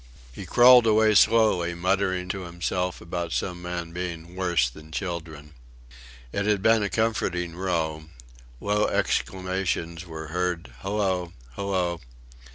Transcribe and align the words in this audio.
He 0.33 0.47
crawled 0.47 0.87
away 0.87 1.13
slowly, 1.13 1.75
muttering 1.75 2.27
to 2.29 2.41
himself 2.45 3.01
about 3.01 3.31
some 3.33 3.61
men 3.61 3.91
being 3.91 4.35
"worse 4.35 4.67
than 4.67 4.91
children." 4.91 5.53
It 6.31 6.47
had 6.47 6.63
been 6.63 6.81
a 6.81 6.89
comforting 6.89 7.55
row. 7.55 8.05
Low 8.59 8.87
exclamations 8.87 10.07
were 10.07 10.29
heard: 10.29 10.73
"Hallo... 10.79 11.33
Hallo."... 11.55 12.01